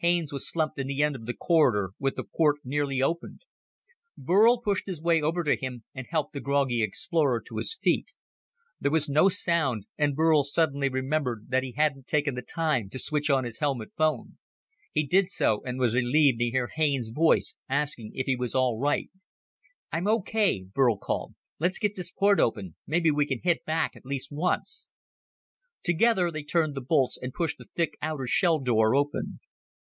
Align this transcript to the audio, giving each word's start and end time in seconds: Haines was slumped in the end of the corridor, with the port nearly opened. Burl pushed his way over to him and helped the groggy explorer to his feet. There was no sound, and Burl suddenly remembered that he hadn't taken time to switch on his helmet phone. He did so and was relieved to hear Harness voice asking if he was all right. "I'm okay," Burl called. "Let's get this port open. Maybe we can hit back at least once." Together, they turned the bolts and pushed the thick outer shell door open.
Haines 0.00 0.32
was 0.32 0.48
slumped 0.48 0.78
in 0.78 0.86
the 0.86 1.02
end 1.02 1.16
of 1.16 1.26
the 1.26 1.34
corridor, 1.34 1.90
with 1.98 2.14
the 2.14 2.22
port 2.22 2.58
nearly 2.62 3.02
opened. 3.02 3.44
Burl 4.16 4.60
pushed 4.60 4.86
his 4.86 5.02
way 5.02 5.20
over 5.20 5.42
to 5.42 5.56
him 5.56 5.82
and 5.92 6.06
helped 6.08 6.32
the 6.32 6.40
groggy 6.40 6.84
explorer 6.84 7.40
to 7.48 7.56
his 7.56 7.74
feet. 7.74 8.12
There 8.78 8.92
was 8.92 9.08
no 9.08 9.28
sound, 9.28 9.86
and 9.98 10.14
Burl 10.14 10.44
suddenly 10.44 10.88
remembered 10.88 11.46
that 11.48 11.64
he 11.64 11.72
hadn't 11.72 12.06
taken 12.06 12.38
time 12.46 12.88
to 12.90 12.98
switch 13.00 13.28
on 13.28 13.42
his 13.42 13.58
helmet 13.58 13.90
phone. 13.96 14.38
He 14.92 15.04
did 15.04 15.30
so 15.30 15.62
and 15.66 15.80
was 15.80 15.96
relieved 15.96 16.38
to 16.38 16.50
hear 16.50 16.70
Harness 16.76 17.10
voice 17.12 17.56
asking 17.68 18.12
if 18.14 18.26
he 18.26 18.36
was 18.36 18.54
all 18.54 18.78
right. 18.78 19.10
"I'm 19.90 20.06
okay," 20.06 20.64
Burl 20.72 20.96
called. 20.96 21.34
"Let's 21.58 21.80
get 21.80 21.96
this 21.96 22.12
port 22.12 22.38
open. 22.38 22.76
Maybe 22.86 23.10
we 23.10 23.26
can 23.26 23.40
hit 23.42 23.64
back 23.64 23.96
at 23.96 24.06
least 24.06 24.30
once." 24.30 24.90
Together, 25.82 26.30
they 26.30 26.44
turned 26.44 26.76
the 26.76 26.80
bolts 26.80 27.18
and 27.20 27.34
pushed 27.34 27.58
the 27.58 27.66
thick 27.74 27.94
outer 28.00 28.28
shell 28.28 28.60
door 28.60 28.94
open. 28.94 29.40